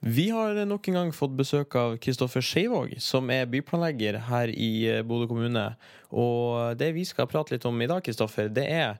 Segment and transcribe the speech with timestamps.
[0.00, 4.70] Vi har nok en gang fått besøk av Kristoffer Skeivåg, som er byplanlegger her i
[4.88, 5.66] eh, Bodø kommune.
[6.08, 8.94] Og det vi skal prate litt om i dag, Kristoffer, det er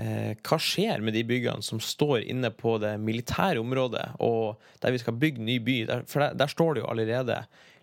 [0.00, 4.96] eh, hva skjer med de byggene som står inne på det militære området, og der
[4.96, 5.78] vi skal bygge ny by?
[5.90, 7.42] Der, for der, der står det jo allerede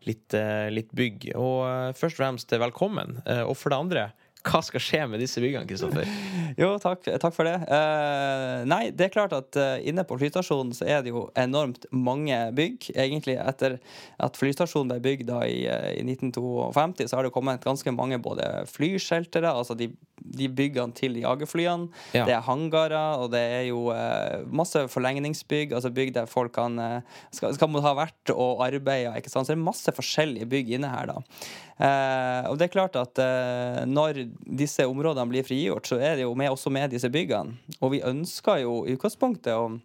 [0.10, 1.30] litt, eh, litt bygg.
[1.38, 3.20] Og eh, først og fremst velkommen.
[3.26, 4.08] Eh, og for det andre,
[4.46, 6.10] hva skal skje med disse byggene, Kristoffer?
[6.56, 7.56] Jo, takk, takk for det.
[7.68, 11.84] Uh, nei, det er klart at uh, inne på flystasjonen så er det jo enormt
[11.92, 12.92] mange bygg.
[12.94, 13.76] Egentlig etter
[14.24, 18.22] at flystasjonen ble bygd da i, eh, i 1952, så har det kommet ganske mange
[18.24, 21.90] både flyskjeltere, altså de, de byggene til jagerflyene.
[22.16, 22.24] Ja.
[22.30, 26.80] Det er hangarer, og det er jo uh, masse forlengningsbygg, altså bygg der folk kan
[27.36, 29.50] skal, skal ha vært og arbeida, ikke sant.
[29.50, 31.20] Så det er masse forskjellige bygg inne her, da.
[32.48, 33.20] Og det er klart at
[33.90, 37.58] når disse områdene blir frigjort, så er det jo med, også med disse byggene.
[37.80, 39.76] Og vi ønsker jo i utgangspunktet å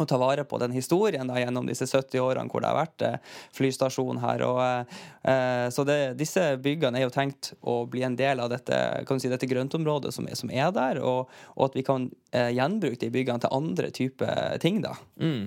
[0.00, 3.04] å ta vare på den historien da, gjennom disse 70 årene hvor det har vært
[3.04, 4.44] eh, flystasjon her.
[4.46, 4.94] Og,
[5.28, 9.20] eh, så det, disse byggene er jo tenkt å bli en del av dette, kan
[9.20, 11.28] si, dette grøntområdet som som er der, og,
[11.58, 14.80] og at vi kan eh, gjenbruke de byggene til andre typer ting.
[14.80, 14.94] da.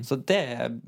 [0.06, 0.44] Så det,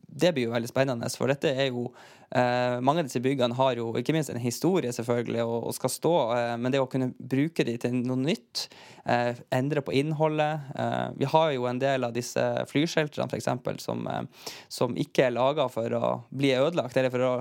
[0.05, 1.87] det blir jo veldig spennende, for dette er jo
[2.35, 5.93] eh, Mange av disse byggene har jo ikke minst en historie, selvfølgelig, og, og skal
[5.93, 8.67] stå, eh, men det å kunne bruke de til noe nytt,
[9.05, 14.07] eh, endre på innholdet eh, Vi har jo en del av disse flyshelterne f.eks., som,
[14.11, 17.33] eh, som ikke er laga for å bli ødelagt, eller for å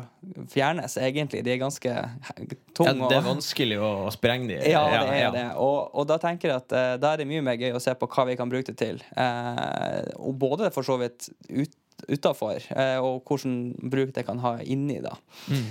[0.53, 1.42] fjernes, egentlig.
[1.47, 4.61] De er ganske Ja, det er vanskelig å sprenge de.
[4.70, 5.33] Ja, det er ja.
[5.34, 5.47] det.
[5.62, 7.95] Og, og da tenker jeg at eh, da er det mye mer gøy å se
[7.97, 9.03] på hva vi kan bruke det til.
[9.17, 11.75] Eh, og både for så vidt ut,
[12.08, 14.98] utafor, eh, og hvordan bruk det kan ha inni.
[15.00, 15.16] da.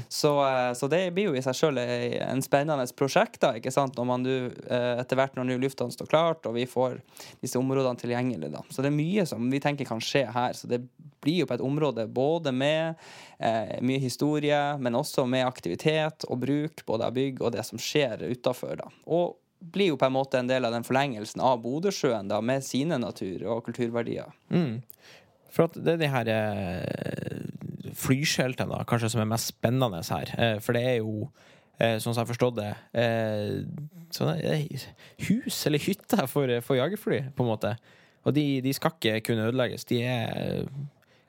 [0.10, 3.98] Så, eh, så det blir jo i seg sjøl en spennende prosjekt, da, ikke sant?
[3.98, 7.00] når man eh, etter hvert når nu lufthavnen står klart, og vi får
[7.44, 8.52] disse områdene tilgjengelig.
[8.58, 8.64] da.
[8.70, 10.58] Så det er mye som vi tenker kan skje her.
[10.58, 10.82] Så det
[11.26, 12.96] blir jo på et område både med
[13.40, 17.82] eh, mye historie, men også med aktivitet og bruk både av bygg og det som
[17.82, 18.84] skjer utafor.
[19.06, 22.66] Og blir jo på en måte en del av den forlengelsen av Bodøsjøen da, med
[22.66, 24.30] sine natur- og kulturverdier.
[25.54, 30.32] For at det er de her eh, flyskjeltene kanskje som er mest spennende her.
[30.38, 31.30] Eh, for det er jo,
[31.80, 32.72] eh, sånn som jeg har forstått det,
[34.16, 34.58] sånne,
[35.30, 37.76] hus eller hytter for, for jagerfly, på en måte.
[38.26, 39.86] Og de, de skal ikke kunne ødelegges.
[39.88, 40.66] De er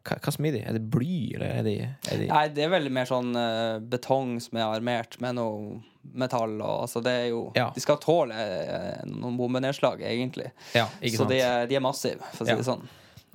[0.07, 0.63] hva, hva som er de?
[0.65, 3.35] Er det bly, eller er de, er de Nei, det er veldig mer sånn
[3.91, 5.81] betong som er armert med noe
[6.17, 6.55] metall.
[6.61, 7.69] Og, altså, det er jo, Ja.
[7.75, 8.37] De skal tåle
[9.11, 10.53] noen bombenedslag, egentlig.
[10.75, 12.63] Ja, ikke Så de er, de er massive, for å si Ja.
[12.63, 12.87] det sånn.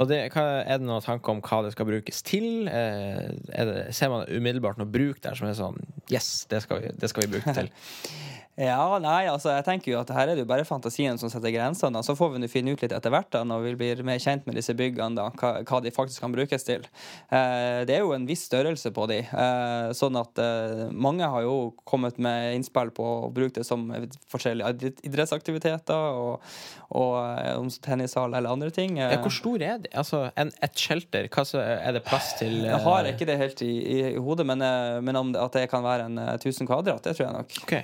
[0.01, 2.65] Og det, er det noen tanker om hva det skal brukes til?
[2.65, 5.77] Eh, det, ser man umiddelbart noe bruk der som er sånn
[6.11, 7.69] Yes, det skal vi, det skal vi bruke til.
[8.59, 11.53] Ja, nei, altså jeg tenker jo at her er det jo bare fantasien som setter
[11.55, 12.01] grensene.
[12.03, 14.43] Så får vi nå finne ut litt etter hvert da, når vi blir mer kjent
[14.45, 16.83] med disse byggene, da, hva, hva de faktisk kan brukes til.
[17.31, 21.45] Eh, det er jo en viss størrelse på de, eh, sånn at eh, mange har
[21.47, 21.55] jo
[21.87, 23.87] kommet med innspill på å bruke det som
[24.31, 26.43] forskjellige idrettsaktiviteter og,
[26.91, 28.99] og eh, om tennishall eller andre ting.
[28.99, 29.93] Eh, Ja, hvor stor er det?
[29.97, 33.39] Altså, en, et shelter, hva så, er det plass til eh, jeg har ikke det
[33.41, 36.19] helt i, i, i hodet, men, eh, men om det, at det kan være en
[36.21, 37.57] eh, 1000 kvadrat, det tror jeg nok.
[37.63, 37.75] Ok,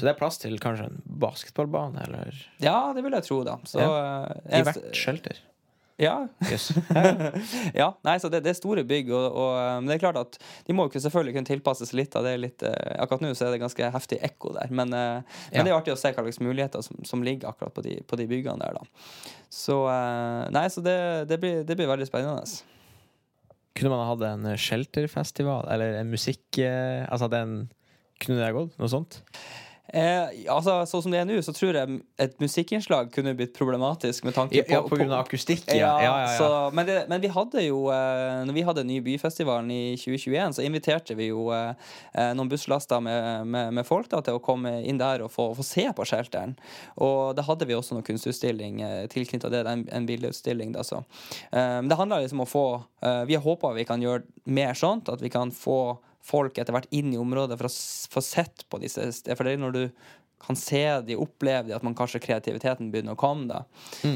[0.00, 3.58] Så det er plass til kanskje en basketballbane, eller Ja, det vil jeg tro, da.
[3.68, 4.26] Så, ja.
[4.44, 5.40] i eneste- hvert shelter?
[6.00, 6.14] Ja,
[6.48, 6.70] Yes.
[7.76, 10.16] ja, nei, så det, det er store bygg, og, og eh, men det er klart
[10.16, 12.32] at de må jo selvfølgelig kunne tilpasses litt av det.
[12.38, 15.20] er Litt, eh, akkurat nå så er det ganske heftig ekko der, men, ja.
[15.52, 17.98] men det er artig å se hva slags muligheter som, som ligger akkurat på de,
[18.08, 18.80] på de byggene der.
[18.80, 19.20] da.
[19.52, 20.96] Så eh, nei, så det,
[21.28, 22.48] det, blir, det blir veldig spennende.
[23.76, 26.46] Kunne man hatt en shelterfestival, eller en musikk...
[26.64, 27.58] eh, Altså, den
[28.24, 28.72] Kunne det gått?
[28.80, 29.20] Noe sånt?
[29.92, 34.26] Eh, altså, Sånn som det er nå, så tror jeg et musikkinnslag kunne blitt problematisk
[34.26, 35.64] med tanke på, ja, på grunn av akustikk?
[35.74, 36.34] Ja, ja, ja.
[36.38, 40.58] Så, men, det, men vi hadde jo eh, Når vi hadde ny byfestivalen i 2021,
[40.58, 41.72] så inviterte vi jo eh,
[42.14, 45.50] eh, noen busslaster med, med, med folk da, til å komme inn der og få,
[45.58, 46.54] få se på shelteren.
[47.02, 50.74] Og da hadde vi også noen kunstutstilling eh, tilknyttet det, en, en bildeutstilling.
[50.76, 51.02] Da, så.
[51.50, 52.66] Eh, men det handler liksom om å få
[53.02, 56.74] eh, Vi har håpa vi kan gjøre mer sånt, at vi kan få folk etter
[56.76, 57.74] hvert inn i området for å
[58.16, 59.38] få sett på disse stedene.
[59.38, 59.84] For det er når du
[60.46, 63.48] kan se de, oppleve de, at man kanskje kreativiteten begynner å komme.
[63.50, 63.64] da.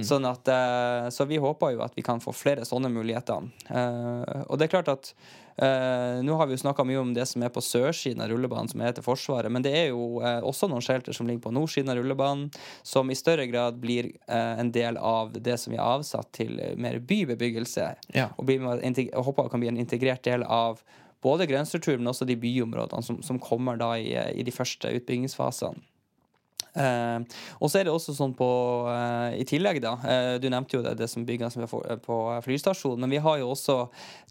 [0.05, 3.51] Sånn at, eh, så vi håper jo at vi kan få flere sånne muligheter.
[3.69, 5.13] Eh, og det er klart at
[5.61, 8.73] eh, Nå har vi jo snakka mye om det som er på sørsiden av rullebanen,
[8.73, 12.01] som heter Forsvaret, men det er jo også noen shelter som ligger på nordsiden av
[12.01, 12.49] rullebanen,
[12.83, 16.99] som i større grad blir en del av det som vi har avsatt til mer
[16.99, 17.87] bybebyggelse.
[18.17, 18.33] Ja.
[18.39, 20.83] Og blir håper kan bli en integrert del av
[21.25, 25.83] både grensestruktur, men også de byområdene som, som kommer da i, i de første utbyggingsfasene.
[26.75, 27.21] Eh,
[27.63, 28.47] og så er det også sånn på
[28.91, 31.55] eh, I tillegg, da eh, Du nevnte jo det, det som bygges
[32.03, 32.17] på
[32.47, 33.05] flystasjonen.
[33.05, 33.79] Men vi har jo også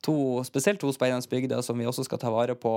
[0.04, 0.18] to,
[0.48, 2.74] spesielt to spennende bygder som vi også skal ta vare på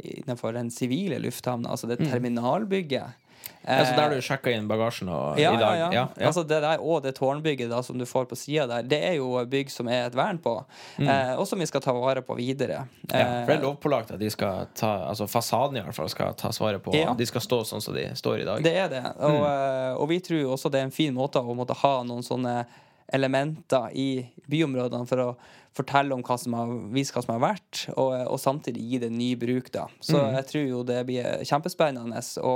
[0.00, 1.74] innenfor den sivile lufthavna.
[1.74, 3.18] Altså det terminalbygget.
[3.64, 5.76] Ja, så der du Eh, sjekka inn bagasjen og, ja, i dag?
[5.78, 6.08] ja, ja.
[6.18, 6.26] Ja.
[6.26, 9.12] Altså det der, og det tårnbygget da, som du får på sida der, det er
[9.20, 10.64] jo bygg som er et vern på,
[10.98, 12.80] eh, og som vi skal ta vare på videre.
[13.06, 13.14] Mm.
[13.14, 16.08] Ja, for det er Eh, lovpålagt at de skal ta Altså fasaden i hvert fall
[16.08, 16.90] skal tas vare på.
[17.16, 18.62] De skal stå sånn som de står i dag.
[18.62, 19.04] Det er det.
[19.20, 19.44] Og, Mm.
[19.46, 22.66] eh, og vi tror også det er en fin måte å måtte ha noen sånne
[23.12, 24.06] elementer i
[24.50, 25.30] byområdene for å
[25.72, 29.08] fortelle om hva som har, vise hva som har vært, og, og samtidig gi det
[29.12, 29.70] ny bruk.
[29.72, 29.86] da.
[30.04, 30.34] Så Mm.
[30.36, 32.54] jeg tror jo det blir kjempespennende å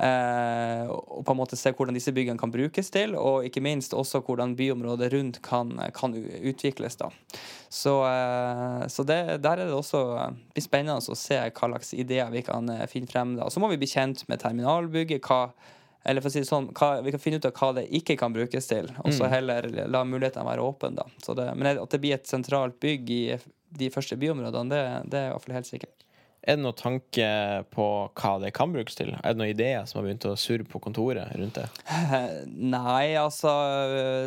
[0.00, 3.92] eh, og på en måte se hvordan disse byggene kan brukes til, og ikke minst
[3.92, 6.96] også hvordan byområdet rundt kan, kan utvikles.
[6.96, 7.10] da.
[7.68, 11.92] Så, eh, så det, der er det også eh, blir spennende å se hva slags
[11.94, 13.36] ideer vi kan eh, finne frem.
[13.36, 13.50] da.
[13.50, 15.20] Så må vi bli kjent med terminalbygget.
[15.28, 15.50] hva
[16.04, 18.16] eller for å si det sånn, hva, Vi kan finne ut av hva det ikke
[18.20, 20.94] kan brukes til, og så heller la mulighetene være åpne.
[20.96, 21.06] da.
[21.24, 23.24] Så det, men at det blir et sentralt bygg i
[23.80, 25.99] de første byområdene, det, det er iallfall helt sikkert.
[26.40, 27.26] Er det noen tanke
[27.74, 29.12] på hva det kan brukes til?
[29.18, 31.66] Er det noen ideer som har begynt å surre på kontoret rundt det?
[32.76, 33.52] Nei, altså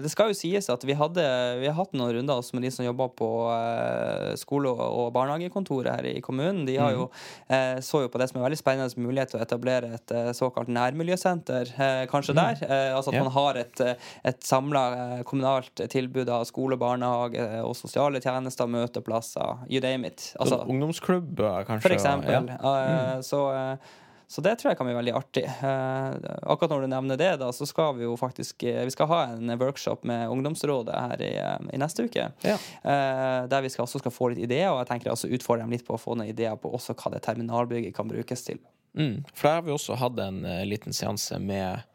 [0.04, 1.24] Det skal jo sies at vi, hadde,
[1.62, 5.89] vi har hatt noen runder også med de som jobber på eh, skole- og, barnehagekontoret
[5.89, 6.63] her i kommunen.
[6.68, 7.10] De har jo,
[7.50, 10.31] eh, så jo på det som er veldig spennende mulighet til å etablere et eh,
[10.38, 11.74] såkalt nærmiljøsenter,
[12.12, 12.62] kanskje der.
[12.63, 13.83] Eh, altså at man har et,
[14.30, 14.83] et samla
[15.27, 20.30] kommunalt tilbud av skole, barnehage eh, og sosiale tjenester, møteplasser, you name it.
[20.39, 21.89] Altså, Sånn ungdomsklubber, kanskje?
[22.03, 22.50] Eksempel.
[22.53, 22.73] Ja.
[22.85, 22.97] Mm.
[23.17, 23.94] Eh, så, eh,
[24.27, 25.44] så det tror jeg kan bli veldig artig.
[25.45, 26.07] Eh,
[26.41, 29.53] akkurat når du nevner det, da, så skal vi jo faktisk Vi skal ha en
[29.59, 31.31] workshop med Ungdomsrådet her i,
[31.75, 32.29] i neste uke.
[32.41, 32.57] Ja.
[32.83, 35.85] Der vi skal, også skal få litt ideer, og jeg tenker også utfordre dem litt
[35.85, 38.61] på å få noen ideer på også hva det terminalbygget kan brukes til.
[38.97, 39.21] Mm.
[39.33, 41.85] For der har vi også hatt en liten seanse med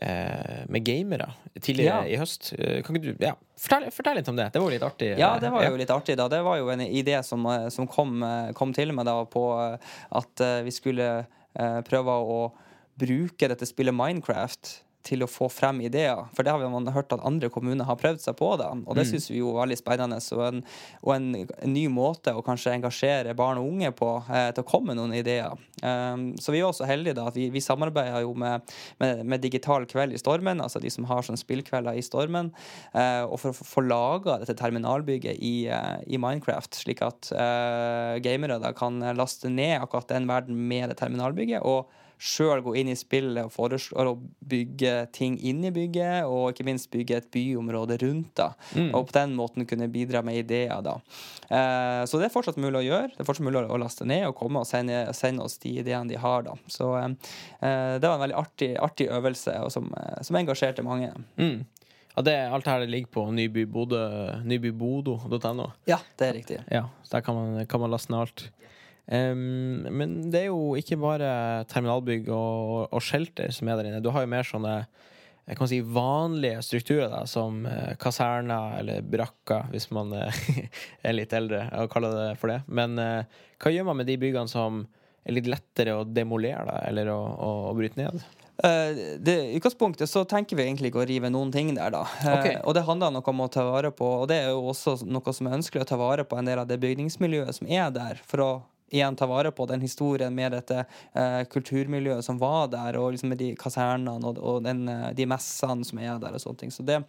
[0.00, 1.28] med gamere
[1.60, 2.14] tidligere Ja.
[2.14, 2.52] i høst.
[2.58, 4.48] Eh, Kan ikke du ja, fortell, fortell litt om det?
[4.52, 5.10] Det var jo litt artig.
[5.18, 6.16] Ja, eh, det var jo litt artig.
[6.16, 9.24] da Det var jo en idé som, eh, som kom, eh, kom til meg da
[9.24, 9.44] på
[9.74, 9.78] eh,
[10.12, 12.52] at eh, vi skulle eh, prøve å
[12.98, 16.24] bruke dette spillet Minecraft til å få frem ideer.
[16.34, 18.48] For det har vi man hørt at andre kommuner har prøvd seg på.
[18.60, 20.18] da Og det syns vi jo er veldig spennende.
[20.32, 20.62] Og en,
[21.04, 24.68] og en, en ny måte å kanskje engasjere barn og unge på eh, til å
[24.68, 25.52] komme med noen ideer.
[25.84, 28.64] Um, så vi er også heldige da at vi, vi samarbeider jo med,
[29.02, 32.52] med, med Digital kveld i Stormen, altså de som har sånn spillkvelder i Stormen,
[32.94, 37.28] eh, og for å få- få laga dette terminalbygget i, eh, i Minecraft, slik at
[37.34, 41.60] eh, gamere da kan laste ned akkurat den verden med det terminalbygget.
[41.64, 41.86] og
[42.18, 44.14] sjøl gå inn i spillet og foreslå å
[44.48, 48.34] bygge ting inn i bygget, og ikke minst bygge et byområde rundt.
[48.38, 48.50] da,
[48.94, 50.82] Og på den måten kunne bidra med ideer.
[50.82, 50.94] da.
[51.48, 53.08] Eh, så det er fortsatt mulig å gjøre.
[53.14, 56.08] Det er fortsatt mulig å laste ned og komme og sende, sende oss de ideene
[56.08, 56.42] de har.
[56.42, 56.54] da.
[56.66, 61.12] Så eh, det var en veldig artig, artig øvelse, som, eh, som engasjerte mange.
[61.36, 61.64] Mm.
[62.14, 65.64] Ja, det, alt her ligger på nybybodo.no.
[65.90, 66.58] Ja, det er riktig.
[66.70, 68.44] Ja, så der kan man, kan man laste ned alt.
[69.06, 74.04] Em, men det er jo ikke bare terminalbygg og, og shelter som er der inne.
[74.04, 74.78] Du har jo mer sånne
[75.44, 80.38] jeg kan si vanlige strukturer, da, som eh, kaserner eller brakker, hvis man eh,
[81.06, 82.62] er litt eldre og kaller det for det.
[82.64, 84.86] Men uh, hva gjør man med de byggene som
[85.24, 88.24] er litt lettere å demolere, da, eller å, å, å bryte ned?
[88.56, 92.06] Uh, det, I utgangspunktet så tenker vi egentlig ikke å rive noen ting der, da.
[92.22, 92.56] Okay.
[92.56, 95.02] Uh, og det handler noe om å ta vare på, og det er jo også
[95.04, 97.92] noe som er ønskelig å ta vare på en del av det bygningsmiljøet som er
[97.92, 98.52] der, for å
[98.92, 103.32] igjen ta vare på den historien med dette eh, kulturmiljøet som var der, og liksom
[103.32, 106.74] med de kasernene og, og den, eh, de messene som er der og sånne ting.
[106.74, 107.00] Så det,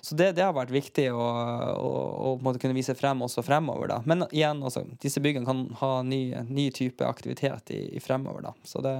[0.00, 1.26] så det, det har vært viktig å,
[1.74, 1.90] å,
[2.30, 4.00] å måte kunne vise frem også fremover, da.
[4.08, 8.54] Men igjen, også, disse byggene kan ha ny, ny type aktivitet i, i fremover, da.
[8.64, 8.94] Så det,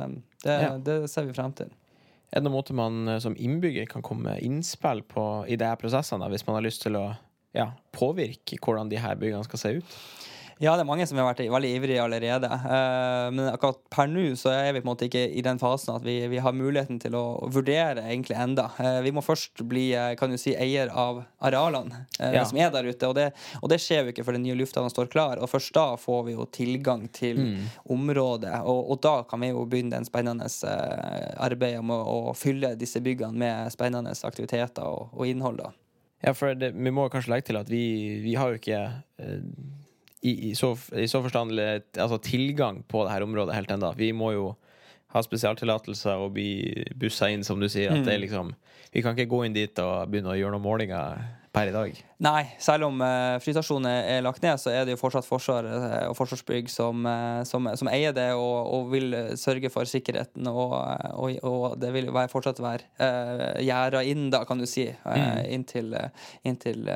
[0.45, 0.75] det, Ja.
[0.79, 1.73] det ser vi frem til.
[2.35, 5.71] Er det noen måte man eh, som innbygger kan komme med innspill på i de
[5.81, 7.07] prosessene, hvis man har lyst til å
[7.55, 9.99] ja, påvirke hvordan de her byggene skal se ut?
[10.63, 12.47] Ja, det er mange som har vært veldig ivrige allerede.
[12.47, 15.97] Eh, men akkurat per nå så er vi på en måte ikke i den fasen
[15.97, 18.69] at vi, vi har muligheten til å vurdere egentlig enda.
[18.79, 22.45] Eh, vi må først bli eh, kan du si, eier av arealene Ja.
[22.47, 23.09] som er der ute.
[23.11, 23.27] Og det,
[23.61, 25.43] og det skjer jo ikke før den nye lufthavna står klar.
[25.43, 27.43] Og først da får vi jo tilgang til
[27.91, 28.55] området.
[28.63, 30.47] Og, og da kan vi jo begynne den spennende
[31.43, 35.59] arbeidet med å fylle disse byggene med spennende aktiviteter og, og innhold.
[35.65, 35.73] da.
[36.25, 37.83] Ja, for det, vi må kanskje legge til at vi,
[38.25, 38.79] vi har jo ikke
[39.21, 39.41] eh,
[40.25, 43.93] i, i, så, i så forstand altså, tilgang på dette området helt ennå.
[43.99, 44.47] Vi må jo
[45.15, 47.93] ha spesialtillatelser og bli bussa inn, som du sier.
[47.93, 48.55] At det er liksom
[48.95, 52.05] Vi kan ikke gå inn dit og begynne å gjøre noen målinger per i dag?
[52.25, 56.09] Nei, selv om uh, flystasjonen er lagt ned, så er det jo fortsatt Forsvaret uh,
[56.09, 60.47] og Forsvarsbygg som, uh, som, som, eier det og, og, vil sørge for sikkerheten.
[60.49, 60.75] Og,
[61.13, 65.45] og, og det vil være, fortsatt være uh, gjerda inn, da, kan du si, mm.
[65.53, 65.95] inntil,
[66.47, 66.87] inntil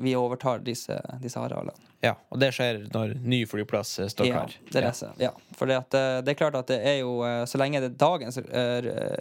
[0.00, 1.92] vi overtar disse, disse arealene.
[2.04, 4.52] Ja, og det skjer når ny flyplass står klar?
[4.52, 5.12] Ja, det, ja.
[5.22, 5.30] ja.
[5.56, 7.14] for det, er klart at det er jo
[7.48, 8.36] Så lenge det dagens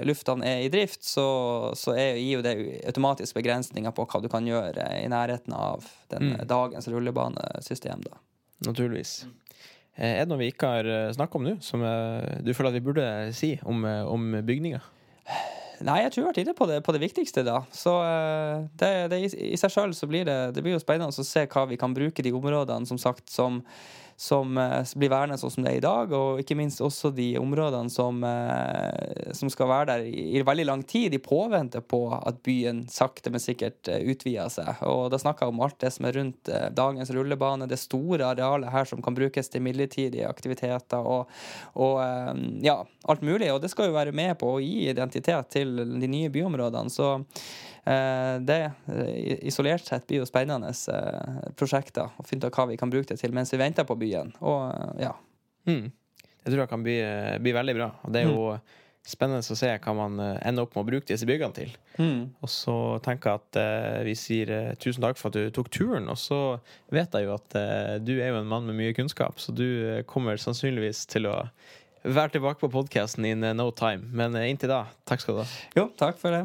[0.03, 1.23] lufthavn er i drift, så,
[1.79, 2.57] så er, gir jo det
[2.89, 6.43] automatisk begrensninger på hva du kan gjøre i nærheten av den, mm.
[6.49, 8.03] dagens rullebanesystem.
[8.05, 8.19] Da.
[8.67, 9.23] Naturligvis.
[9.95, 12.71] Eh, er det noe vi ikke har eh, snakka om nå, som eh, du føler
[12.71, 14.81] at vi burde si om, om bygninga?
[15.83, 17.57] Nei, jeg tror vi har vært inne på det, på det viktigste, da.
[17.75, 17.91] Så
[18.79, 21.65] det, det, i, seg sjøl så blir det, det blir jo spennende å se hva
[21.67, 23.59] vi kan bruke de områdene, som sagt, som
[24.19, 27.33] som eh, blir værende sånn som det er i dag, og ikke minst også de
[27.39, 32.01] områdene som, eh, som skal være der i, i, veldig lang tid, i påvente på
[32.17, 34.83] at byen sakte, men sikkert eh, utvider seg.
[34.89, 38.73] Og da snakker jeg om alt det som er rundt dagens rullebane, det store arealet
[38.73, 41.29] her som kan brukes til midlertidige aktiviteter og,
[41.79, 41.99] og
[42.63, 42.77] ja,
[43.09, 43.49] alt mulig.
[43.53, 46.91] Og det skal jo være med på å gi identitet til de nye byområdene.
[46.93, 47.15] Så
[47.83, 52.91] det eh, isolert sett blir jo spennende eh, prosjekter å finne ut hva vi kan
[52.91, 54.31] bruke det til mens vi venter på byen.
[54.39, 55.11] Og ja.
[55.67, 55.91] Mm.
[56.43, 56.95] Jeg tror det kan bli,
[57.43, 57.89] bli, veldig bra.
[58.03, 58.71] Og det er jo mm.
[59.07, 61.75] spennende å se hva man ender opp med å bruke disse byggene til.
[61.99, 62.31] Mm.
[62.43, 66.09] Og så tenker jeg at eh, vi sier tusen takk for at du tok turen.
[66.11, 66.41] Og så
[66.93, 70.03] vet jeg jo at eh, du er jo en mann med mye kunnskap, så du
[70.07, 71.37] kommer sannsynligvis til å
[72.03, 74.07] være tilbake på podkasten in no time.
[74.11, 75.47] Men inntil da, takk skal du ha.
[75.79, 76.43] Jo, takk for det.